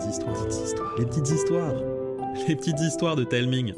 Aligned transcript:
petites 0.00 0.14
histoires, 0.14 0.46
petites 0.46 0.64
histoires, 0.64 0.98
les 0.98 1.06
petites 1.06 1.30
histoires, 1.30 1.74
les 2.48 2.56
petites 2.56 2.80
histoires 2.80 3.16
de 3.16 3.24
Telming. 3.24 3.74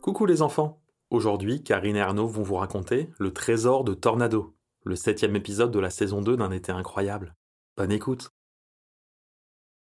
Coucou 0.00 0.24
les 0.26 0.40
enfants 0.40 0.80
Aujourd'hui, 1.10 1.64
Karine 1.64 1.96
et 1.96 2.00
Arnaud 2.00 2.28
vont 2.28 2.42
vous 2.42 2.54
raconter 2.54 3.10
Le 3.18 3.32
trésor 3.32 3.82
de 3.82 3.94
Tornado, 3.94 4.54
le 4.84 4.94
septième 4.94 5.34
épisode 5.34 5.72
de 5.72 5.80
la 5.80 5.90
saison 5.90 6.22
2 6.22 6.36
d'un 6.36 6.52
été 6.52 6.70
incroyable. 6.70 7.34
Bonne 7.76 7.90
écoute 7.90 8.30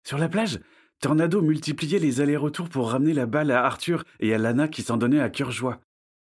Sur 0.04 0.20
la 0.20 0.30
plage, 0.30 0.59
Tornado 1.00 1.41
multipliait 1.41 2.00
les 2.00 2.21
allers-retours 2.21 2.70
pour 2.70 2.91
ramener 2.91 3.14
la 3.14 3.25
balle 3.25 3.50
à 3.50 3.66
Arthur 3.66 4.04
et 4.20 4.34
à 4.36 4.38
Lana 4.38 4.68
qui 4.68 4.84
s'en 4.84 4.98
donnaient 4.98 5.20
à 5.20 5.30
cœur 5.30 5.52
joie. 5.52 5.80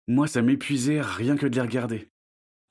Moi, 0.07 0.29
ça 0.29 0.43
m'épuisait 0.43 1.01
rien 1.01 1.37
que 1.37 1.47
de 1.47 1.57
les 1.57 1.63
regarder. 1.63 2.11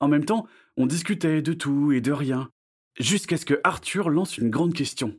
En 0.00 0.08
même 0.08 0.24
temps, 0.24 0.46
on 0.76 0.86
discutait 0.86 1.42
de 1.42 1.52
tout 1.52 1.92
et 1.92 2.00
de 2.00 2.12
rien, 2.12 2.50
jusqu'à 2.98 3.36
ce 3.36 3.46
que 3.46 3.60
Arthur 3.64 4.10
lance 4.10 4.38
une 4.38 4.50
grande 4.50 4.74
question. 4.74 5.18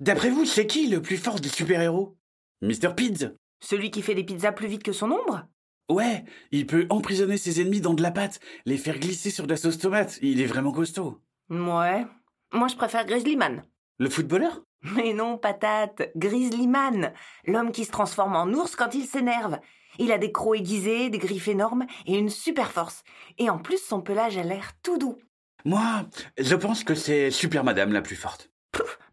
D'après 0.00 0.30
vous, 0.30 0.44
c'est 0.44 0.66
qui 0.66 0.88
le 0.88 1.02
plus 1.02 1.16
fort 1.16 1.40
des 1.40 1.48
super-héros? 1.48 2.16
Mr. 2.62 2.94
Pids 2.96 3.30
Celui 3.60 3.90
qui 3.90 4.02
fait 4.02 4.14
des 4.14 4.24
pizzas 4.24 4.52
plus 4.52 4.68
vite 4.68 4.82
que 4.82 4.92
son 4.92 5.10
ombre? 5.10 5.46
Ouais, 5.90 6.24
il 6.52 6.66
peut 6.66 6.86
emprisonner 6.88 7.36
ses 7.36 7.60
ennemis 7.60 7.80
dans 7.80 7.94
de 7.94 8.02
la 8.02 8.12
pâte, 8.12 8.38
les 8.64 8.78
faire 8.78 8.98
glisser 8.98 9.30
sur 9.30 9.44
de 9.44 9.50
la 9.50 9.56
sauce 9.56 9.78
tomate. 9.78 10.18
Il 10.22 10.40
est 10.40 10.46
vraiment 10.46 10.72
costaud. 10.72 11.18
Ouais. 11.50 12.06
Moi, 12.52 12.68
je 12.68 12.76
préfère 12.76 13.06
Grizzlyman. 13.06 13.64
Le 13.98 14.08
footballeur? 14.08 14.62
Mais 14.82 15.12
non, 15.12 15.36
patate. 15.36 16.10
Grizzlyman. 16.16 17.12
L'homme 17.44 17.72
qui 17.72 17.84
se 17.84 17.90
transforme 17.90 18.36
en 18.36 18.46
ours 18.52 18.76
quand 18.76 18.94
il 18.94 19.04
s'énerve. 19.04 19.58
Il 19.98 20.12
a 20.12 20.18
des 20.18 20.32
crocs 20.32 20.56
aiguisés, 20.56 21.10
des 21.10 21.18
griffes 21.18 21.48
énormes 21.48 21.86
et 22.06 22.16
une 22.16 22.30
super 22.30 22.70
force. 22.70 23.02
Et 23.38 23.50
en 23.50 23.58
plus, 23.58 23.78
son 23.78 24.00
pelage 24.00 24.38
a 24.38 24.44
l'air 24.44 24.72
tout 24.82 24.96
doux. 24.96 25.18
Moi, 25.64 26.06
je 26.38 26.54
pense 26.54 26.84
que 26.84 26.94
c'est 26.94 27.30
Super 27.30 27.64
Madame 27.64 27.92
la 27.92 28.02
plus 28.02 28.16
forte. 28.16 28.50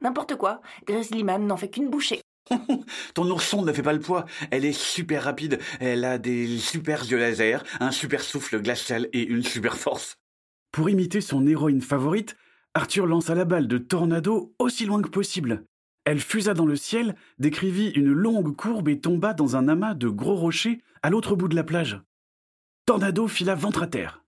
N'importe 0.02 0.36
quoi. 0.36 0.62
Grizzlyman 0.86 1.46
n'en 1.46 1.58
fait 1.58 1.70
qu'une 1.70 1.90
bouchée. 1.90 2.22
Ton 3.14 3.30
ourson 3.30 3.62
ne 3.64 3.74
fait 3.74 3.82
pas 3.82 3.94
le 3.94 4.00
poids. 4.00 4.26
Elle 4.52 4.66
est 4.66 4.74
super 4.74 5.24
rapide. 5.24 5.60
Elle 5.80 6.06
a 6.06 6.18
des 6.18 6.58
super 6.58 7.04
yeux 7.04 7.18
laser, 7.18 7.64
un 7.80 7.92
super 7.92 8.22
souffle 8.22 8.62
glacial 8.62 9.10
et 9.14 9.24
une 9.24 9.44
super 9.44 9.78
force. 9.78 10.16
Pour 10.72 10.90
imiter 10.90 11.22
son 11.22 11.48
héroïne 11.48 11.82
favorite, 11.82 12.36
Arthur 12.74 13.08
lança 13.08 13.34
la 13.34 13.46
balle 13.46 13.68
de 13.68 13.78
Tornado 13.78 14.54
aussi 14.60 14.86
loin 14.86 15.02
que 15.02 15.10
possible. 15.10 15.66
Elle 16.06 16.22
fusa 16.22 16.54
dans 16.54 16.66
le 16.66 16.76
ciel, 16.76 17.16
décrivit 17.38 17.90
une 17.90 18.14
longue 18.14 18.56
courbe 18.56 18.88
et 18.88 19.00
tomba 19.00 19.34
dans 19.34 19.56
un 19.56 19.68
amas 19.68 19.94
de 19.94 20.08
gros 20.08 20.36
rochers 20.36 20.82
à 21.02 21.10
l'autre 21.10 21.36
bout 21.36 21.50
de 21.50 21.56
la 21.56 21.64
plage. 21.64 22.00
Tornado 22.86 23.28
fila 23.28 23.56
ventre 23.56 23.84
à 23.84 23.88
terre. 23.88 24.24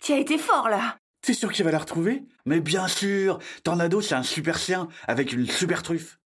Tu 0.00 0.12
as 0.12 0.18
été 0.18 0.36
fort 0.38 0.68
là. 0.68 0.98
T'es 1.26 1.34
sûr 1.34 1.50
qu'il 1.50 1.64
va 1.64 1.72
la 1.72 1.80
retrouver? 1.80 2.22
Mais 2.44 2.60
bien 2.60 2.86
sûr 2.86 3.40
Tornado, 3.64 4.00
c'est 4.00 4.14
un 4.14 4.22
super 4.22 4.56
chien 4.56 4.86
avec 5.08 5.32
une 5.32 5.44
super 5.44 5.82
truffe. 5.82 6.20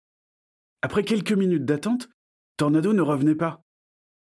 Après 0.83 1.05
quelques 1.05 1.33
minutes 1.33 1.65
d'attente, 1.65 2.11
Tornado 2.59 2.93
ne 2.93 3.01
revenait 3.01 3.35
pas. 3.35 3.65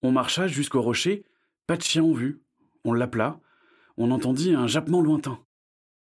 On 0.02 0.12
marcha 0.12 0.48
jusqu'au 0.48 0.82
rocher, 0.82 1.24
pas 1.66 1.78
de 1.78 1.82
chien 1.82 2.04
en 2.04 2.12
vue. 2.12 2.42
On 2.84 2.92
l'appela. 2.92 3.40
On 3.96 4.10
entendit 4.10 4.52
un 4.52 4.66
jappement 4.66 5.00
lointain. 5.00 5.38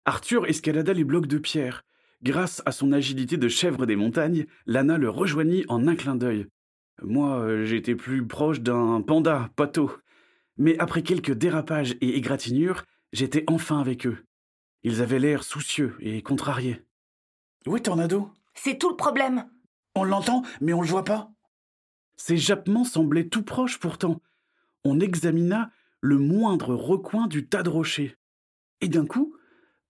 Arthur 0.06 0.45
escalada 0.45 0.94
les 0.94 1.03
blocs 1.03 1.25
de 1.25 1.40
pierre. 1.40 1.84
Grâce 2.22 2.62
à 2.67 2.72
son 2.72 2.92
agilité 2.92 3.38
de 3.38 3.47
chèvre 3.47 3.88
des 3.88 3.95
montagnes, 3.95 4.45
Lana 4.67 5.00
le 5.00 5.09
rejoignit 5.09 5.66
en 5.67 5.88
un 5.88 5.95
clin 5.95 6.14
d'œil. 6.14 6.45
Moi, 7.02 7.40
euh, 7.40 7.66
j'étais 7.66 7.95
plus 7.95 8.23
proche 8.28 8.62
d'un 8.62 9.02
panda, 9.02 9.50
poteau. 9.56 9.92
Mais 10.58 10.78
après 10.78 11.02
quelques 11.02 11.34
dérapages 11.34 11.95
et 12.02 12.17
égratignures, 12.17 12.84
j'étais 13.14 13.45
enfin 13.47 13.80
avec 13.80 14.06
eux. 14.06 14.20
Ils 14.83 15.02
avaient 15.02 15.19
l'air 15.19 15.44
soucieux 15.44 15.97
et 15.99 16.22
contrariés. 16.22 16.81
Où 17.66 17.75
est 17.75 17.81
Tornado 17.81 18.31
C'est 18.53 18.77
tout 18.77 18.89
le 18.89 18.95
problème. 18.95 19.49
On 19.95 20.03
l'entend, 20.03 20.44
mais 20.61 20.73
on 20.73 20.81
le 20.81 20.88
voit 20.88 21.03
pas. 21.03 21.31
Ces 22.16 22.38
jappements 22.38 22.85
semblaient 22.85 23.27
tout 23.27 23.44
proches 23.44 23.79
pourtant. 23.79 24.22
On 24.84 25.00
examina 25.00 25.72
le 26.01 26.18
moindre 26.18 26.73
recoin 26.75 27.28
du 27.28 27.47
tas 27.47 27.63
de 27.63 27.69
rochers. 27.69 28.18
Et 28.81 28.88
d'un 28.88 29.06
coup, 29.06 29.35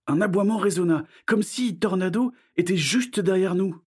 un 0.08 0.22
aboiement 0.22 0.58
résonna, 0.58 1.06
comme 1.26 1.44
si 1.44 1.78
Tornado 1.78 2.32
était 2.58 2.78
juste 2.78 3.20
derrière 3.20 3.54
nous. 3.54 3.80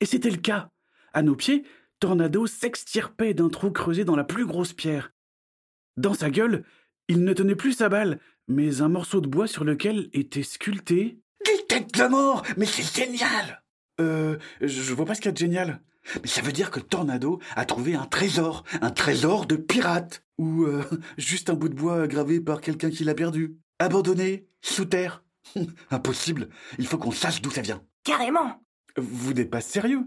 Et 0.00 0.06
c'était 0.06 0.30
le 0.30 0.38
cas. 0.38 0.70
À 1.12 1.22
nos 1.22 1.36
pieds, 1.36 1.64
Tornado 2.00 2.48
s'extirpait 2.48 3.34
d'un 3.34 3.48
trou 3.48 3.70
creusé 3.70 4.04
dans 4.04 4.16
la 4.16 4.24
plus 4.24 4.46
grosse 4.46 4.72
pierre. 4.72 5.12
Dans 5.96 6.14
sa 6.14 6.30
gueule, 6.30 6.64
il 7.06 7.22
ne 7.22 7.32
tenait 7.32 7.54
plus 7.54 7.72
sa 7.72 7.88
balle, 7.88 8.18
mais 8.48 8.80
un 8.80 8.88
morceau 8.88 9.20
de 9.20 9.28
bois 9.28 9.46
sur 9.46 9.64
lequel 9.64 10.08
était 10.12 10.42
sculpté. 10.42 11.18
Des 11.44 11.66
têtes 11.66 11.94
de 11.94 12.06
mort 12.06 12.42
Mais 12.56 12.66
c'est 12.66 12.82
génial 12.82 13.62
Euh. 14.00 14.38
Je 14.60 14.94
vois 14.94 15.06
pas 15.06 15.14
ce 15.14 15.20
qu'il 15.20 15.28
y 15.28 15.30
a 15.30 15.32
de 15.32 15.38
génial. 15.38 15.82
Mais 16.22 16.28
ça 16.28 16.42
veut 16.42 16.52
dire 16.52 16.70
que 16.70 16.80
Tornado 16.80 17.40
a 17.54 17.64
trouvé 17.64 17.94
un 17.94 18.06
trésor, 18.06 18.64
un 18.80 18.90
trésor 18.90 19.46
de 19.46 19.56
pirate. 19.56 20.24
Ou 20.38 20.64
euh, 20.64 20.82
juste 21.18 21.50
un 21.50 21.54
bout 21.54 21.68
de 21.68 21.74
bois 21.74 22.06
gravé 22.06 22.40
par 22.40 22.60
quelqu'un 22.60 22.90
qui 22.90 23.04
l'a 23.04 23.14
perdu. 23.14 23.56
Abandonné, 23.78 24.46
sous 24.60 24.84
terre. 24.84 25.24
Impossible, 25.90 26.48
il 26.78 26.86
faut 26.86 26.98
qu'on 26.98 27.10
sache 27.10 27.42
d'où 27.42 27.50
ça 27.50 27.62
vient. 27.62 27.82
Carrément. 28.04 28.62
Vous 28.96 29.32
n'êtes 29.32 29.50
pas 29.50 29.60
sérieux 29.60 30.02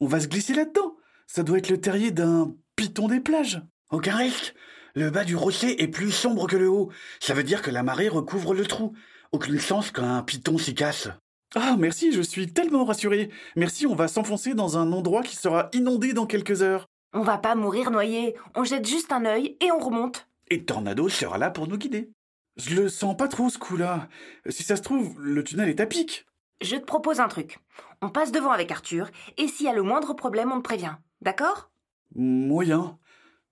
On 0.00 0.06
va 0.06 0.20
se 0.20 0.28
glisser 0.28 0.54
là-dedans 0.54 0.96
Ça 1.26 1.42
doit 1.42 1.58
être 1.58 1.70
le 1.70 1.80
terrier 1.80 2.10
d'un 2.10 2.54
python 2.76 3.08
des 3.08 3.20
plages. 3.20 3.62
Aucun 3.90 4.16
risque. 4.16 4.54
Le 4.96 5.10
bas 5.10 5.24
du 5.24 5.36
rocher 5.36 5.82
est 5.82 5.88
plus 5.88 6.10
sombre 6.10 6.46
que 6.46 6.56
le 6.56 6.70
haut. 6.70 6.90
Ça 7.20 7.34
veut 7.34 7.42
dire 7.42 7.60
que 7.60 7.70
la 7.70 7.82
marée 7.82 8.08
recouvre 8.08 8.54
le 8.54 8.64
trou. 8.64 8.94
Aucune 9.30 9.60
chance 9.60 9.90
qu'un 9.90 10.22
python 10.22 10.56
s'y 10.56 10.74
casse. 10.74 11.10
Ah, 11.54 11.76
merci, 11.78 12.12
je 12.12 12.22
suis 12.22 12.50
tellement 12.50 12.86
rassuré. 12.86 13.28
Merci, 13.56 13.86
on 13.86 13.94
va 13.94 14.08
s'enfoncer 14.08 14.54
dans 14.54 14.78
un 14.78 14.92
endroit 14.92 15.22
qui 15.22 15.36
sera 15.36 15.68
inondé 15.74 16.14
dans 16.14 16.24
quelques 16.24 16.62
heures. 16.62 16.86
On 17.12 17.20
va 17.20 17.36
pas 17.36 17.54
mourir 17.54 17.90
noyé. 17.90 18.36
On 18.54 18.64
jette 18.64 18.88
juste 18.88 19.12
un 19.12 19.26
œil 19.26 19.58
et 19.60 19.70
on 19.70 19.80
remonte. 19.80 20.28
Et 20.48 20.64
Tornado 20.64 21.10
sera 21.10 21.36
là 21.36 21.50
pour 21.50 21.68
nous 21.68 21.76
guider. 21.76 22.10
Je 22.56 22.74
le 22.74 22.88
sens 22.88 23.14
pas 23.18 23.28
trop 23.28 23.50
ce 23.50 23.58
coup-là. 23.58 24.08
Si 24.48 24.62
ça 24.62 24.76
se 24.76 24.82
trouve, 24.82 25.20
le 25.20 25.44
tunnel 25.44 25.68
est 25.68 25.80
à 25.80 25.86
pic. 25.86 26.24
Je 26.62 26.76
te 26.76 26.84
propose 26.86 27.20
un 27.20 27.28
truc. 27.28 27.58
On 28.00 28.08
passe 28.08 28.32
devant 28.32 28.50
avec 28.50 28.70
Arthur, 28.70 29.10
et 29.36 29.46
s'il 29.46 29.66
y 29.66 29.68
a 29.68 29.74
le 29.74 29.82
moindre 29.82 30.14
problème, 30.14 30.52
on 30.52 30.56
te 30.56 30.64
prévient. 30.64 30.94
D'accord? 31.20 31.70
Moyen. 32.14 32.98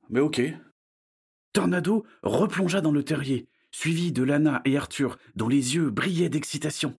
Mais 0.09 0.21
ok. 0.21 0.41
Tornado 1.55 2.05
replongea 2.25 2.81
dans 2.81 2.91
le 2.91 3.05
terrier, 3.05 3.47
suivi 3.71 4.11
de 4.11 4.25
Lana 4.25 4.61
et 4.65 4.77
Arthur, 4.77 5.19
dont 5.37 5.49
les 5.49 5.77
yeux 5.77 5.89
brillaient 5.89 6.29
d'excitation. 6.29 6.99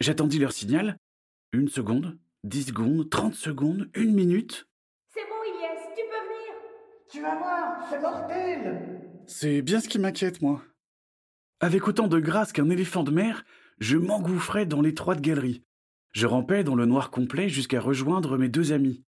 J'attendis 0.00 0.40
leur 0.40 0.50
signal. 0.50 0.98
Une 1.52 1.68
seconde, 1.68 2.18
dix 2.42 2.64
secondes, 2.64 3.08
trente 3.08 3.34
secondes, 3.34 3.88
une 3.94 4.12
minute. 4.12 4.68
C'est 5.14 5.20
bon, 5.20 5.36
Ilyes, 5.46 5.94
tu 5.96 6.02
peux 6.02 6.26
venir. 6.26 6.54
Tu 7.08 7.22
vas 7.22 7.36
voir, 7.36 7.88
c'est 7.88 8.00
mortel 8.00 9.22
C'est 9.28 9.62
bien 9.62 9.80
ce 9.80 9.88
qui 9.88 10.00
m'inquiète, 10.00 10.42
moi. 10.42 10.64
Avec 11.60 11.86
autant 11.86 12.08
de 12.08 12.18
grâce 12.18 12.52
qu'un 12.52 12.70
éléphant 12.70 13.04
de 13.04 13.12
mer, 13.12 13.44
je 13.78 13.96
m'engouffrais 13.96 14.66
dans 14.66 14.82
l'étroite 14.82 15.20
galerie. 15.20 15.62
Je 16.10 16.26
rampais 16.26 16.64
dans 16.64 16.74
le 16.74 16.86
noir 16.86 17.12
complet 17.12 17.48
jusqu'à 17.48 17.80
rejoindre 17.80 18.36
mes 18.36 18.48
deux 18.48 18.72
amis. 18.72 19.04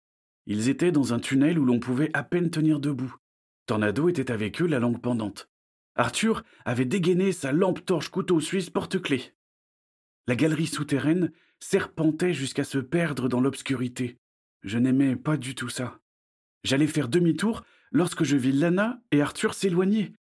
Ils 0.46 0.70
étaient 0.70 0.92
dans 0.92 1.16
un 1.16 1.20
tunnel 1.20 1.58
où 1.58 1.66
l'on 1.66 1.80
pouvait 1.80 2.12
à 2.14 2.22
peine 2.22 2.52
tenir 2.52 2.80
debout. 2.80 3.16
Tornado 3.68 4.08
était 4.08 4.32
avec 4.32 4.62
eux, 4.62 4.66
la 4.66 4.80
langue 4.80 5.02
pendante. 5.02 5.50
Arthur 5.96 6.44
avait 6.64 6.86
dégainé 6.86 7.34
sa 7.34 7.52
lampe 7.52 7.86
torche 7.86 8.10
couteau 8.10 8.40
suisse 8.40 8.70
porte-clés. 8.70 9.34
La 10.26 10.38
galerie 10.38 10.68
souterraine 10.68 11.32
serpentait 11.60 12.34
jusqu'à 12.34 12.64
se 12.64 12.78
perdre 12.78 13.28
dans 13.28 13.42
l'obscurité. 13.42 14.18
Je 14.64 14.78
n'aimais 14.78 15.18
pas 15.18 15.36
du 15.36 15.54
tout 15.54 15.70
ça. 15.70 16.00
J'allais 16.64 16.88
faire 16.88 17.10
demi-tour 17.10 17.64
lorsque 17.92 18.24
je 18.24 18.38
vis 18.38 18.54
Lana 18.54 19.02
et 19.12 19.22
Arthur 19.22 19.54
s'éloigner. 19.54 20.14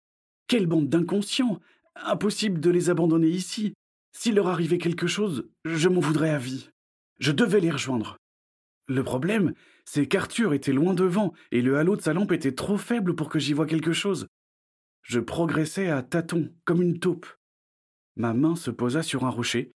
Quelle 0.47 0.65
bande 0.65 0.89
d'inconscients 0.89 1.59
Impossible 1.95 2.59
de 2.59 2.71
les 2.71 2.89
abandonner 2.89 3.29
ici. 3.29 3.73
S'il 4.11 4.35
leur 4.35 4.47
arrivait 4.47 4.79
quelque 4.79 5.07
chose, 5.07 5.47
je 5.65 5.87
m'en 5.87 6.01
voudrais 6.01 6.31
à 6.31 6.39
vie. 6.39 6.71
Je 7.19 7.31
devais 7.31 7.59
les 7.59 7.71
rejoindre. 7.71 8.17
Le 8.87 9.03
problème, 9.03 9.53
c'est 9.85 10.07
qu'Arthur 10.07 10.53
était 10.53 10.73
loin 10.73 10.93
devant 10.93 11.33
et 11.51 11.61
le 11.61 11.77
halo 11.77 11.95
de 11.95 12.01
sa 12.01 12.13
lampe 12.13 12.31
était 12.31 12.55
trop 12.55 12.77
faible 12.77 13.15
pour 13.15 13.29
que 13.29 13.39
j'y 13.39 13.53
voie 13.53 13.67
quelque 13.67 13.93
chose. 13.93 14.27
Je 15.03 15.19
progressais 15.19 15.89
à 15.89 16.01
tâtons, 16.01 16.51
comme 16.65 16.81
une 16.81 16.99
taupe. 16.99 17.27
Ma 18.15 18.33
main 18.33 18.55
se 18.55 18.71
posa 18.71 19.03
sur 19.03 19.23
un 19.23 19.29
rocher. 19.29 19.71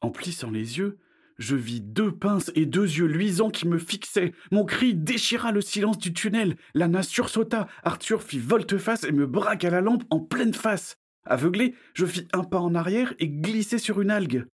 En 0.00 0.10
plissant 0.10 0.50
les 0.50 0.78
yeux, 0.78 0.98
je 1.38 1.54
vis 1.54 1.80
deux 1.80 2.10
pinces 2.10 2.50
et 2.54 2.66
deux 2.66 2.84
yeux 2.84 3.06
luisants 3.06 3.50
qui 3.50 3.68
me 3.68 3.78
fixaient. 3.78 4.32
Mon 4.50 4.64
cri 4.64 4.94
déchira 4.94 5.52
le 5.52 5.60
silence 5.60 5.98
du 5.98 6.12
tunnel. 6.12 6.56
Lana 6.74 7.02
sursauta. 7.02 7.68
Arthur 7.84 8.22
fit 8.22 8.38
volte-face 8.38 9.04
et 9.04 9.12
me 9.12 9.26
braqua 9.26 9.70
la 9.70 9.80
lampe 9.80 10.04
en 10.10 10.18
pleine 10.18 10.54
face. 10.54 10.96
Aveuglé, 11.24 11.74
je 11.94 12.06
fis 12.06 12.26
un 12.32 12.44
pas 12.44 12.60
en 12.60 12.74
arrière 12.74 13.14
et 13.18 13.28
glissai 13.28 13.78
sur 13.78 14.00
une 14.00 14.10
algue. 14.10 14.46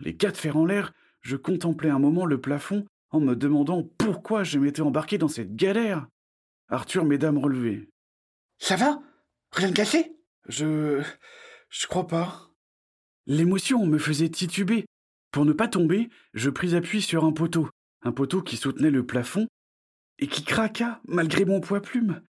Les 0.00 0.16
quatre 0.16 0.38
fers 0.38 0.56
en 0.56 0.64
l'air, 0.64 0.92
je 1.20 1.36
contemplais 1.36 1.90
un 1.90 1.98
moment 1.98 2.26
le 2.26 2.40
plafond 2.40 2.86
en 3.12 3.20
me 3.20 3.36
demandant 3.36 3.82
pourquoi 3.98 4.42
je 4.42 4.58
m'étais 4.58 4.82
embarqué 4.82 5.18
dans 5.18 5.28
cette 5.28 5.54
galère. 5.54 6.06
Arthur 6.68 7.04
m'aida 7.04 7.28
à 7.28 7.32
me 7.32 7.38
relever. 7.38 7.88
Ça 8.58 8.76
va? 8.76 9.00
Rien 9.52 9.68
de 9.68 9.74
cassé? 9.74 10.16
Je. 10.48 11.02
Je 11.68 11.86
crois 11.86 12.06
pas. 12.06 12.50
L'émotion 13.26 13.86
me 13.86 13.98
faisait 13.98 14.30
tituber. 14.30 14.86
Pour 15.30 15.44
ne 15.44 15.52
pas 15.52 15.68
tomber, 15.68 16.10
je 16.34 16.50
pris 16.50 16.74
appui 16.74 17.00
sur 17.00 17.24
un 17.24 17.32
poteau, 17.32 17.68
un 18.02 18.12
poteau 18.12 18.42
qui 18.42 18.56
soutenait 18.56 18.90
le 18.90 19.06
plafond, 19.06 19.46
et 20.18 20.26
qui 20.26 20.44
craqua 20.44 21.00
malgré 21.06 21.44
mon 21.44 21.60
poids 21.60 21.80
plume. 21.80 22.22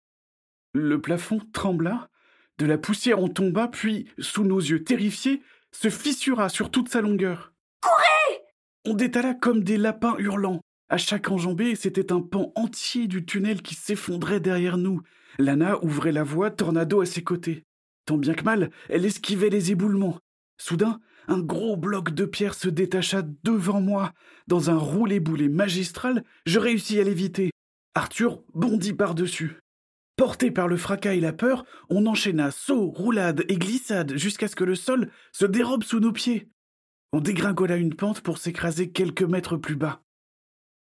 Le 0.74 1.02
plafond 1.02 1.40
trembla, 1.52 2.10
de 2.58 2.66
la 2.66 2.78
poussière 2.78 3.20
en 3.20 3.28
tomba, 3.28 3.68
puis, 3.68 4.10
sous 4.20 4.44
nos 4.44 4.60
yeux 4.60 4.84
terrifiés, 4.84 5.42
se 5.72 5.90
fissura 5.90 6.50
sur 6.50 6.72
toute 6.72 6.90
sa 6.90 7.02
longueur. 7.02 7.54
Courez 7.82 8.42
On 8.86 8.94
détala 8.94 9.34
comme 9.34 9.64
des 9.64 9.78
lapins 9.78 10.16
hurlants. 10.18 10.62
À 10.94 10.98
chaque 10.98 11.32
enjambée, 11.32 11.74
c'était 11.74 12.12
un 12.12 12.22
pan 12.22 12.52
entier 12.54 13.08
du 13.08 13.26
tunnel 13.26 13.64
qui 13.64 13.74
s'effondrait 13.74 14.40
derrière 14.40 14.78
nous. 14.78 15.02
Lana 15.40 15.84
ouvrait 15.84 16.12
la 16.12 16.24
voie, 16.24 16.52
Tornado 16.52 17.02
à 17.02 17.08
ses 17.08 17.24
côtés. 17.24 17.64
Tant 18.06 18.16
bien 18.16 18.36
que 18.36 18.44
mal, 18.44 18.70
elle 18.90 19.04
esquivait 19.04 19.50
les 19.50 19.72
éboulements. 19.72 20.20
Soudain, 20.60 21.00
un 21.28 21.40
gros 21.40 21.78
bloc 21.78 22.12
de 22.12 22.26
pierre 22.26 22.54
se 22.54 22.70
détacha 22.70 23.24
devant 23.44 23.82
moi. 23.82 24.14
Dans 24.46 24.70
un 24.70 24.78
roulé-boulé 24.78 25.50
magistral, 25.50 26.24
je 26.46 26.60
réussis 26.60 27.00
à 27.00 27.04
l'éviter. 27.04 27.50
Arthur 27.96 28.44
bondit 28.54 28.94
par-dessus. 28.94 29.58
Porté 30.16 30.52
par 30.52 30.68
le 30.68 30.78
fracas 30.78 31.16
et 31.16 31.20
la 31.20 31.34
peur, 31.34 31.66
on 31.90 32.06
enchaîna 32.06 32.52
sauts, 32.52 32.92
roulades 32.92 33.46
et 33.50 33.58
glissades 33.58 34.16
jusqu'à 34.16 34.48
ce 34.48 34.56
que 34.56 34.64
le 34.64 34.76
sol 34.76 35.10
se 35.32 35.48
dérobe 35.48 35.84
sous 35.84 36.00
nos 36.00 36.12
pieds. 36.12 36.52
On 37.14 37.20
dégringola 37.20 37.78
une 37.78 37.96
pente 37.96 38.22
pour 38.22 38.38
s'écraser 38.38 38.92
quelques 38.92 39.24
mètres 39.24 39.58
plus 39.58 39.76
bas. 39.76 40.03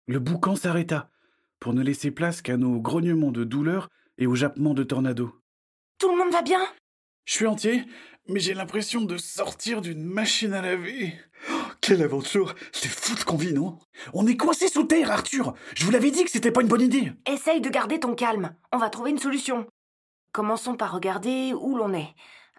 Le 0.07 0.19
boucan 0.19 0.57
s'arrêta, 0.57 1.09
pour 1.61 1.73
ne 1.73 1.81
laisser 1.81 2.11
place 2.11 2.41
qu'à 2.41 2.57
nos 2.57 2.81
grognements 2.81 3.31
de 3.31 3.45
douleur 3.45 3.87
et 4.17 4.27
aux 4.27 4.35
jappements 4.35 4.73
de 4.73 4.83
tornado. 4.83 5.33
Tout 5.97 6.11
le 6.11 6.17
monde 6.17 6.33
va 6.33 6.41
bien? 6.41 6.59
Je 7.23 7.33
suis 7.33 7.47
entier, 7.47 7.85
mais 8.27 8.41
j'ai 8.41 8.53
l'impression 8.53 9.01
de 9.01 9.15
sortir 9.15 9.79
d'une 9.79 10.03
machine 10.03 10.53
à 10.53 10.61
laver. 10.61 11.13
Oh, 11.49 11.53
quelle 11.79 12.01
aventure 12.01 12.53
C'est 12.73 12.89
fou 12.89 13.15
ce 13.15 13.23
qu'on 13.23 13.37
vit, 13.37 13.53
non? 13.53 13.79
On 14.13 14.27
est 14.27 14.35
coincé 14.35 14.67
sous 14.67 14.83
terre, 14.83 15.09
Arthur 15.09 15.53
Je 15.73 15.85
vous 15.85 15.91
l'avais 15.91 16.11
dit 16.11 16.25
que 16.25 16.31
c'était 16.31 16.51
pas 16.51 16.61
une 16.61 16.67
bonne 16.67 16.81
idée 16.81 17.13
Essaye 17.25 17.61
de 17.61 17.69
garder 17.69 18.01
ton 18.01 18.13
calme. 18.13 18.53
On 18.73 18.77
va 18.77 18.89
trouver 18.89 19.11
une 19.11 19.19
solution. 19.19 19.65
Commençons 20.33 20.75
par 20.75 20.91
regarder 20.91 21.53
où 21.53 21.77
l'on 21.77 21.93
est. 21.93 22.13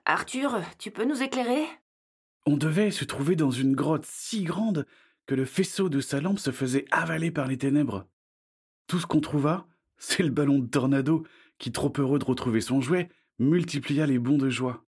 Arthur, 0.06 0.62
tu 0.78 0.90
peux 0.90 1.04
nous 1.04 1.22
éclairer? 1.22 1.66
On 2.46 2.56
devait 2.56 2.90
se 2.90 3.04
trouver 3.04 3.36
dans 3.36 3.50
une 3.50 3.74
grotte 3.74 4.06
si 4.06 4.44
grande 4.44 4.86
que 5.26 5.34
le 5.34 5.44
faisceau 5.44 5.88
de 5.88 6.00
sa 6.00 6.20
lampe 6.20 6.38
se 6.38 6.50
faisait 6.50 6.84
avaler 6.90 7.30
par 7.30 7.46
les 7.46 7.58
ténèbres. 7.58 8.06
Tout 8.86 9.00
ce 9.00 9.06
qu'on 9.06 9.20
trouva, 9.20 9.66
c'est 9.96 10.22
le 10.22 10.30
ballon 10.30 10.58
de 10.58 10.66
tornado 10.66 11.26
qui, 11.58 11.72
trop 11.72 11.92
heureux 11.98 12.18
de 12.18 12.24
retrouver 12.24 12.60
son 12.60 12.80
jouet, 12.80 13.08
multiplia 13.38 14.06
les 14.06 14.18
bonds 14.18 14.38
de 14.38 14.50
joie. 14.50 14.84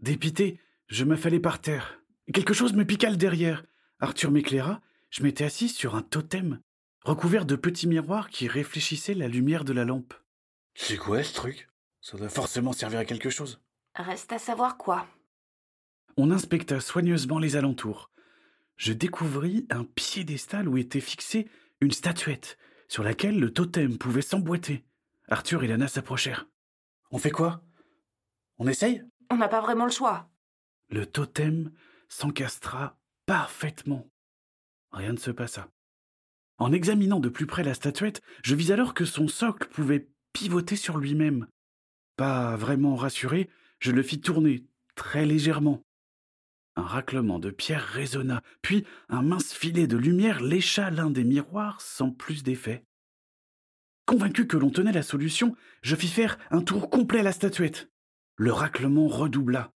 Dépité, 0.00 0.60
je 0.88 1.04
m'affalai 1.04 1.40
par 1.40 1.60
terre. 1.60 2.00
Quelque 2.32 2.54
chose 2.54 2.74
me 2.74 2.84
piqua 2.84 3.10
le 3.10 3.16
derrière. 3.16 3.64
Arthur 3.98 4.30
m'éclaira, 4.30 4.80
je 5.10 5.22
m'étais 5.22 5.44
assis 5.44 5.68
sur 5.68 5.94
un 5.94 6.02
totem, 6.02 6.60
recouvert 7.02 7.46
de 7.46 7.56
petits 7.56 7.86
miroirs 7.86 8.28
qui 8.28 8.48
réfléchissaient 8.48 9.14
la 9.14 9.28
lumière 9.28 9.64
de 9.64 9.72
la 9.72 9.84
lampe. 9.84 10.14
C'est 10.74 10.96
quoi 10.96 11.22
ce 11.22 11.32
truc? 11.34 11.68
Ça 12.00 12.18
doit 12.18 12.28
forcément 12.28 12.72
servir 12.72 12.98
à 12.98 13.04
quelque 13.04 13.30
chose. 13.30 13.60
Reste 13.94 14.32
à 14.32 14.38
savoir 14.38 14.76
quoi. 14.76 15.06
On 16.16 16.30
inspecta 16.30 16.80
soigneusement 16.80 17.38
les 17.38 17.56
alentours. 17.56 18.10
Je 18.76 18.92
découvris 18.92 19.66
un 19.70 19.84
piédestal 19.84 20.68
où 20.68 20.76
était 20.76 21.00
fixée 21.00 21.48
une 21.80 21.92
statuette, 21.92 22.58
sur 22.88 23.02
laquelle 23.02 23.38
le 23.38 23.52
totem 23.52 23.98
pouvait 23.98 24.22
s'emboîter. 24.22 24.84
Arthur 25.28 25.64
et 25.64 25.66
Lana 25.66 25.88
s'approchèrent. 25.88 26.46
On 27.10 27.18
fait 27.18 27.30
quoi? 27.30 27.64
On 28.58 28.68
essaye? 28.68 29.02
On 29.30 29.36
n'a 29.36 29.48
pas 29.48 29.60
vraiment 29.60 29.84
le 29.84 29.90
choix. 29.90 30.30
Le 30.88 31.04
totem 31.06 31.72
s'encastra 32.08 32.98
parfaitement. 33.26 34.08
Rien 34.92 35.12
ne 35.12 35.18
se 35.18 35.30
passa. 35.30 35.68
En 36.58 36.72
examinant 36.72 37.20
de 37.20 37.28
plus 37.28 37.46
près 37.46 37.64
la 37.64 37.74
statuette, 37.74 38.22
je 38.42 38.54
vis 38.54 38.72
alors 38.72 38.94
que 38.94 39.04
son 39.04 39.28
socle 39.28 39.68
pouvait 39.68 40.08
pivoter 40.32 40.76
sur 40.76 40.96
lui-même. 40.96 41.46
Pas 42.16 42.56
vraiment 42.56 42.94
rassuré, 42.94 43.50
je 43.78 43.92
le 43.92 44.02
fis 44.02 44.20
tourner 44.20 44.64
très 44.94 45.26
légèrement. 45.26 45.82
Un 46.76 46.82
raclement 46.82 47.38
de 47.38 47.50
pierre 47.50 47.84
résonna, 47.84 48.42
puis 48.60 48.84
un 49.08 49.22
mince 49.22 49.52
filet 49.52 49.86
de 49.86 49.96
lumière 49.96 50.42
lécha 50.42 50.90
l'un 50.90 51.10
des 51.10 51.24
miroirs 51.24 51.80
sans 51.80 52.10
plus 52.10 52.42
d'effet. 52.42 52.84
Convaincu 54.04 54.46
que 54.46 54.58
l'on 54.58 54.70
tenait 54.70 54.92
la 54.92 55.02
solution, 55.02 55.56
je 55.82 55.96
fis 55.96 56.08
faire 56.08 56.38
un 56.50 56.60
tour 56.60 56.90
complet 56.90 57.20
à 57.20 57.22
la 57.24 57.32
statuette. 57.32 57.90
Le 58.36 58.52
raclement 58.52 59.08
redoubla. 59.08 59.72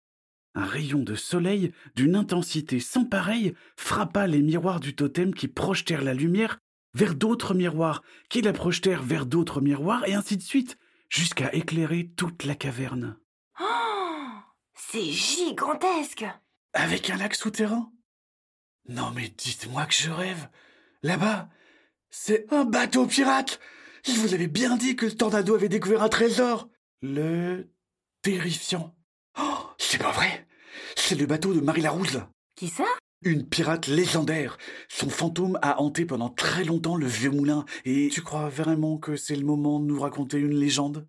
Un 0.55 0.65
rayon 0.65 1.03
de 1.03 1.13
soleil 1.13 1.71
d'une 1.95 2.15
intensité 2.15 2.79
sans 2.79 3.05
pareille 3.05 3.53
frappa 3.75 4.25
les 4.25 4.41
miroirs 4.41 4.79
du 4.79 4.95
totem 4.95 5.35
qui 5.35 5.47
projetèrent 5.47 6.03
la 6.03 6.15
lumière 6.15 6.57
vers 6.95 7.13
d'autres 7.13 7.53
miroirs, 7.53 8.01
qui 8.27 8.41
la 8.41 8.53
projetèrent 8.53 9.03
vers 9.03 9.27
d'autres 9.27 9.61
miroirs, 9.61 10.07
et 10.07 10.15
ainsi 10.15 10.35
de 10.35 10.41
suite, 10.41 10.79
jusqu'à 11.09 11.53
éclairer 11.53 12.11
toute 12.17 12.43
la 12.43 12.55
caverne. 12.55 13.17
Oh 13.59 13.63
C'est 14.73 15.03
gigantesque 15.03 16.25
Avec 16.73 17.09
un 17.09 17.17
lac 17.17 17.35
souterrain? 17.35 17.91
Non 18.87 19.11
mais 19.11 19.29
dites-moi 19.29 19.85
que 19.85 19.93
je 19.93 20.09
rêve. 20.09 20.49
Là-bas, 21.03 21.49
c'est 22.09 22.51
un 22.53 22.65
bateau 22.65 23.05
pirate. 23.05 23.59
Je 24.05 24.13
vous 24.13 24.33
avais 24.33 24.47
bien 24.47 24.77
dit 24.77 24.95
que 24.95 25.05
le 25.05 25.15
tornado 25.15 25.55
avait 25.55 25.69
découvert 25.69 26.03
un 26.03 26.09
trésor. 26.09 26.69
Le 27.01 27.69
terrifiant. 28.21 28.95
Oh, 29.39 29.57
c'est 29.77 29.97
pas 29.97 30.11
vrai. 30.11 30.47
C'est 30.95 31.15
le 31.15 31.25
bateau 31.25 31.53
de 31.53 31.59
Marie 31.59 31.81
Larousse. 31.81 32.17
Qui 32.55 32.69
ça? 32.69 32.85
Une 33.23 33.47
pirate 33.47 33.87
légendaire. 33.87 34.57
Son 34.89 35.09
fantôme 35.09 35.59
a 35.61 35.81
hanté 35.81 36.05
pendant 36.05 36.29
très 36.29 36.63
longtemps 36.63 36.95
le 36.95 37.07
vieux 37.07 37.31
moulin. 37.31 37.65
Et 37.83 38.09
tu 38.11 38.21
crois 38.21 38.49
vraiment 38.49 38.97
que 38.97 39.15
c'est 39.15 39.35
le 39.35 39.45
moment 39.45 39.79
de 39.79 39.85
nous 39.85 39.99
raconter 39.99 40.37
une 40.37 40.55
légende? 40.57 41.07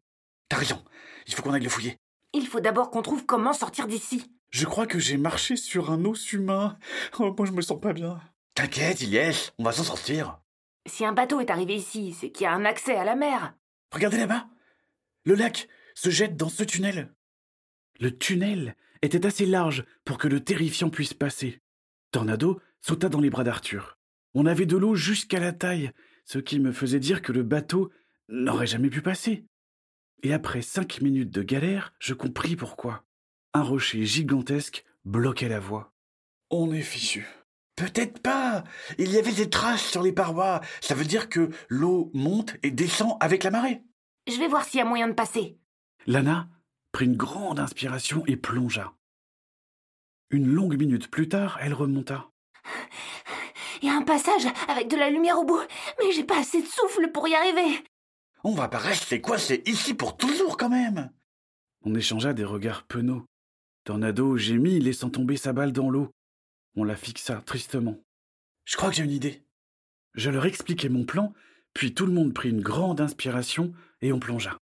T'as 0.48 0.56
raison. 0.56 0.82
Il 1.26 1.34
faut 1.34 1.42
qu'on 1.42 1.52
aille 1.52 1.62
le 1.62 1.68
fouiller. 1.68 1.96
Il 2.32 2.46
faut 2.46 2.60
d'abord 2.60 2.90
qu'on 2.90 3.02
trouve 3.02 3.26
comment 3.26 3.52
sortir 3.52 3.86
d'ici. 3.86 4.30
Je 4.50 4.64
crois 4.64 4.86
que 4.86 4.98
j'ai 4.98 5.16
marché 5.16 5.56
sur 5.56 5.90
un 5.90 6.04
os 6.04 6.32
humain. 6.32 6.78
Oh, 7.18 7.34
moi, 7.36 7.46
je 7.46 7.52
me 7.52 7.60
sens 7.60 7.80
pas 7.80 7.92
bien. 7.92 8.20
T'inquiète, 8.54 9.02
Ilyes, 9.02 9.52
on 9.58 9.64
va 9.64 9.72
s'en 9.72 9.84
sortir. 9.84 10.40
Si 10.86 11.04
un 11.04 11.12
bateau 11.12 11.40
est 11.40 11.50
arrivé 11.50 11.76
ici, 11.76 12.16
c'est 12.18 12.30
qu'il 12.30 12.44
y 12.44 12.46
a 12.46 12.52
un 12.52 12.64
accès 12.64 12.96
à 12.96 13.04
la 13.04 13.14
mer. 13.14 13.54
Regardez 13.92 14.16
là-bas. 14.16 14.48
Le 15.24 15.34
lac 15.34 15.68
se 15.94 16.10
jette 16.10 16.36
dans 16.36 16.48
ce 16.48 16.64
tunnel. 16.64 17.12
Le 18.00 18.16
tunnel 18.16 18.74
était 19.02 19.26
assez 19.26 19.44
large 19.46 19.84
pour 20.04 20.18
que 20.18 20.28
le 20.28 20.42
terrifiant 20.42 20.90
puisse 20.90 21.14
passer. 21.14 21.60
Tornado 22.10 22.60
sauta 22.80 23.08
dans 23.08 23.20
les 23.20 23.30
bras 23.30 23.44
d'Arthur. 23.44 23.98
On 24.34 24.46
avait 24.46 24.66
de 24.66 24.76
l'eau 24.76 24.94
jusqu'à 24.94 25.40
la 25.40 25.52
taille, 25.52 25.90
ce 26.24 26.38
qui 26.38 26.58
me 26.58 26.72
faisait 26.72 27.00
dire 27.00 27.22
que 27.22 27.32
le 27.32 27.42
bateau 27.42 27.90
n'aurait 28.28 28.66
jamais 28.66 28.90
pu 28.90 29.02
passer. 29.02 29.44
Et 30.22 30.32
après 30.32 30.62
cinq 30.62 31.00
minutes 31.00 31.30
de 31.30 31.42
galère, 31.42 31.92
je 31.98 32.14
compris 32.14 32.56
pourquoi. 32.56 33.04
Un 33.54 33.62
rocher 33.62 34.04
gigantesque 34.04 34.84
bloquait 35.04 35.48
la 35.48 35.60
voie. 35.60 35.92
On 36.50 36.72
est 36.72 36.82
fichu. 36.82 37.26
Peut-être 37.76 38.20
pas. 38.20 38.64
Il 38.98 39.10
y 39.12 39.18
avait 39.18 39.32
des 39.32 39.48
traces 39.48 39.84
sur 39.84 40.02
les 40.02 40.12
parois. 40.12 40.60
Ça 40.80 40.94
veut 40.94 41.04
dire 41.04 41.28
que 41.28 41.50
l'eau 41.68 42.10
monte 42.12 42.56
et 42.62 42.70
descend 42.70 43.16
avec 43.20 43.44
la 43.44 43.50
marée. 43.50 43.82
Je 44.26 44.38
vais 44.38 44.48
voir 44.48 44.64
s'il 44.64 44.78
y 44.78 44.82
a 44.82 44.84
moyen 44.84 45.08
de 45.08 45.12
passer. 45.12 45.58
Lana 46.06 46.48
prit 46.92 47.06
une 47.06 47.16
grande 47.16 47.60
inspiration 47.60 48.24
et 48.26 48.36
plongea. 48.36 48.94
Une 50.30 50.46
longue 50.46 50.76
minute 50.76 51.10
plus 51.10 51.28
tard, 51.28 51.58
elle 51.60 51.72
remonta. 51.72 52.30
Il 53.80 53.88
y 53.88 53.90
a 53.90 53.96
un 53.96 54.02
passage 54.02 54.46
avec 54.68 54.88
de 54.88 54.96
la 54.96 55.08
lumière 55.08 55.38
au 55.38 55.44
bout, 55.44 55.62
mais 55.98 56.12
j'ai 56.12 56.24
pas 56.24 56.40
assez 56.40 56.60
de 56.60 56.66
souffle 56.66 57.10
pour 57.12 57.28
y 57.28 57.34
arriver. 57.34 57.84
On 58.44 58.54
va 58.54 58.68
pas 58.68 58.78
rester 58.78 59.20
coincé 59.20 59.62
ici 59.66 59.94
pour 59.94 60.16
toujours 60.16 60.56
quand 60.56 60.68
même. 60.68 61.10
On 61.84 61.94
échangea 61.94 62.32
des 62.32 62.44
regards 62.44 62.84
penauds. 62.84 63.24
Tornado 63.88 64.36
gémit, 64.36 64.80
laissant 64.80 65.08
tomber 65.08 65.38
sa 65.38 65.54
balle 65.54 65.72
dans 65.72 65.88
l'eau. 65.88 66.10
On 66.76 66.84
la 66.84 66.94
fixa 66.94 67.40
tristement. 67.40 67.98
Je 68.66 68.76
crois 68.76 68.90
que 68.90 68.96
j'ai 68.96 69.02
une 69.02 69.10
idée. 69.10 69.46
Je 70.12 70.28
leur 70.28 70.44
expliquai 70.44 70.90
mon 70.90 71.06
plan, 71.06 71.32
puis 71.72 71.94
tout 71.94 72.04
le 72.04 72.12
monde 72.12 72.34
prit 72.34 72.50
une 72.50 72.60
grande 72.60 73.00
inspiration 73.00 73.72
et 74.02 74.12
on 74.12 74.20
plongea. 74.20 74.58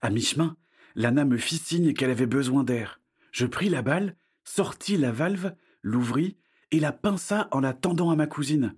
À 0.00 0.10
mi-chemin, 0.10 0.56
Lana 0.96 1.24
me 1.24 1.36
fit 1.36 1.58
signe 1.58 1.94
qu'elle 1.94 2.10
avait 2.10 2.26
besoin 2.26 2.64
d'air. 2.64 3.00
Je 3.30 3.46
pris 3.46 3.68
la 3.68 3.82
balle, 3.82 4.16
sortis 4.42 4.96
la 4.96 5.12
valve, 5.12 5.54
l'ouvris 5.82 6.36
et 6.72 6.80
la 6.80 6.90
pinça 6.90 7.46
en 7.52 7.60
la 7.60 7.74
tendant 7.74 8.10
à 8.10 8.16
ma 8.16 8.26
cousine. 8.26 8.74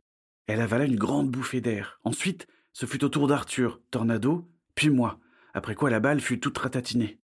Elle 0.46 0.60
avala 0.60 0.84
une 0.84 0.96
grande 0.96 1.30
bouffée 1.30 1.62
d'air. 1.62 2.00
Ensuite, 2.04 2.48
ce 2.74 2.84
fut 2.84 3.02
au 3.02 3.08
tour 3.08 3.26
d'Arthur, 3.26 3.80
Tornado, 3.90 4.46
puis 4.74 4.90
moi, 4.90 5.18
après 5.54 5.74
quoi 5.74 5.88
la 5.88 6.00
balle 6.00 6.20
fut 6.20 6.38
toute 6.38 6.58
ratatinée. 6.58 7.18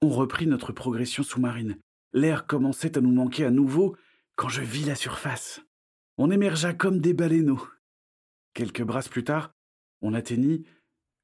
On 0.00 0.10
reprit 0.10 0.46
notre 0.46 0.72
progression 0.72 1.22
sous-marine. 1.22 1.78
L'air 2.12 2.46
commençait 2.46 2.96
à 2.96 3.00
nous 3.00 3.12
manquer 3.12 3.44
à 3.44 3.50
nouveau 3.50 3.96
quand 4.36 4.48
je 4.48 4.62
vis 4.62 4.84
la 4.84 4.94
surface. 4.94 5.60
On 6.18 6.30
émergea 6.30 6.72
comme 6.72 7.00
des 7.00 7.14
baleineaux. 7.14 7.66
Quelques 8.54 8.82
brasses 8.82 9.08
plus 9.08 9.24
tard, 9.24 9.50
on 10.00 10.14
atteignit 10.14 10.64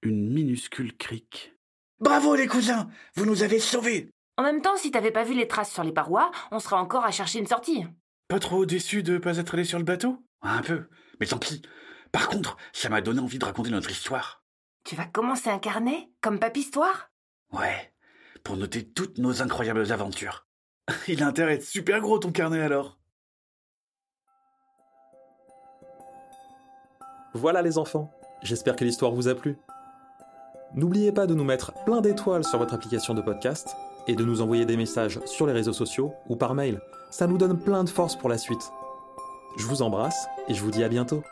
une 0.02 0.28
minuscule 0.33 0.97
crique. 0.97 1.54
Bravo 2.00 2.35
les 2.35 2.49
cousins, 2.49 2.88
vous 3.14 3.26
nous 3.26 3.43
avez 3.43 3.61
sauvés. 3.61 4.11
En 4.37 4.43
même 4.43 4.61
temps, 4.61 4.76
si 4.76 4.90
t'avais 4.90 5.12
pas 5.12 5.25
vu 5.25 5.35
les 5.35 5.47
traces 5.47 5.73
sur 5.73 5.85
les 5.85 5.93
parois, 5.93 6.33
on 6.50 6.59
serait 6.59 6.76
encore 6.76 7.04
à 7.04 7.12
chercher 7.12 7.38
une 7.38 7.47
sortie. 7.47 7.85
Pas 8.28 8.40
trop 8.40 8.66
déçu 8.66 9.02
de 9.04 9.19
pas 9.19 9.38
être 9.38 9.54
allé 9.54 9.64
sur 9.64 9.78
le 9.78 9.85
bateau? 9.85 10.19
Un 10.43 10.62
peu, 10.62 10.88
mais 11.21 11.26
tant 11.26 11.38
pis. 11.38 11.62
Par 12.11 12.28
contre, 12.28 12.57
ça 12.73 12.88
m'a 12.88 13.00
donné 13.00 13.21
envie 13.21 13.38
de 13.38 13.45
raconter 13.45 13.71
notre 13.71 13.90
histoire. 13.90 14.43
Tu 14.85 14.97
vas 14.97 15.07
commencer 15.07 15.50
un 15.50 15.59
carnet? 15.61 16.11
Comme 16.21 16.40
Papistoire 16.40 17.11
Ouais, 17.52 17.93
pour 18.44 18.56
noter 18.56 18.86
toutes 18.86 19.18
nos 19.18 19.42
incroyables 19.42 19.90
aventures. 19.90 20.46
Il 21.08 21.22
a 21.22 21.26
intérêt 21.26 21.52
à 21.52 21.54
être 21.54 21.64
super 21.64 22.00
gros 22.00 22.18
ton 22.18 22.30
carnet 22.30 22.60
alors. 22.60 22.98
Voilà 27.32 27.62
les 27.62 27.78
enfants, 27.78 28.12
j'espère 28.42 28.76
que 28.76 28.84
l'histoire 28.84 29.10
vous 29.10 29.26
a 29.26 29.34
plu. 29.34 29.56
N'oubliez 30.74 31.10
pas 31.10 31.26
de 31.26 31.34
nous 31.34 31.42
mettre 31.42 31.72
plein 31.84 32.00
d'étoiles 32.00 32.44
sur 32.44 32.58
votre 32.58 32.74
application 32.74 33.14
de 33.14 33.22
podcast 33.22 33.74
et 34.06 34.14
de 34.14 34.24
nous 34.24 34.40
envoyer 34.40 34.66
des 34.66 34.76
messages 34.76 35.20
sur 35.24 35.46
les 35.46 35.52
réseaux 35.52 35.72
sociaux 35.72 36.12
ou 36.28 36.36
par 36.36 36.54
mail. 36.54 36.80
Ça 37.10 37.26
nous 37.26 37.38
donne 37.38 37.58
plein 37.58 37.82
de 37.82 37.88
force 37.88 38.16
pour 38.16 38.28
la 38.28 38.38
suite. 38.38 38.70
Je 39.56 39.66
vous 39.66 39.82
embrasse 39.82 40.26
et 40.48 40.54
je 40.54 40.62
vous 40.62 40.70
dis 40.70 40.84
à 40.84 40.88
bientôt. 40.88 41.22